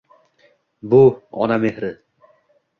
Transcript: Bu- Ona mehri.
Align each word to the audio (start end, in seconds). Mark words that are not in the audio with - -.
Bu- 0.81 1.23
Ona 1.31 1.57
mehri. 1.67 1.95